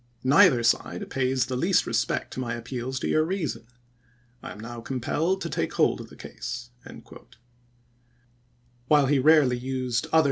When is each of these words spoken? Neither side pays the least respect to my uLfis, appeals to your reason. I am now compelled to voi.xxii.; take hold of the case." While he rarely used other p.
Neither 0.23 0.63
side 0.63 1.07
pays 1.11 1.45
the 1.45 1.55
least 1.55 1.85
respect 1.85 2.33
to 2.33 2.39
my 2.39 2.55
uLfis, 2.55 2.57
appeals 2.57 2.99
to 3.01 3.07
your 3.07 3.23
reason. 3.23 3.67
I 4.41 4.51
am 4.51 4.59
now 4.59 4.81
compelled 4.81 5.41
to 5.41 5.47
voi.xxii.; 5.47 5.61
take 5.61 5.73
hold 5.73 6.01
of 6.01 6.09
the 6.09 6.15
case." 6.15 6.71
While 8.87 9.05
he 9.05 9.19
rarely 9.19 9.59
used 9.59 10.07
other 10.07 10.17
p. 10.17 10.19